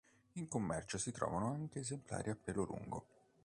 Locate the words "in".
0.37-0.47